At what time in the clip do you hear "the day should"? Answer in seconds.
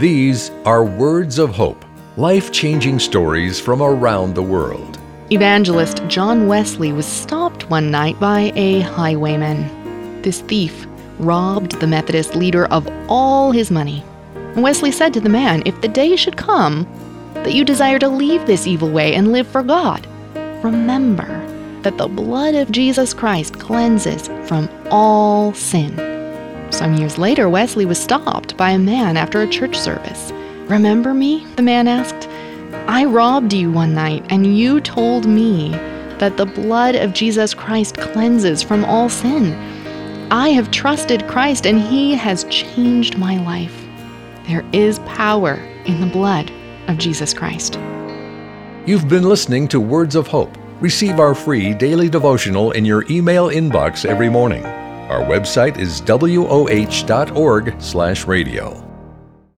15.82-16.38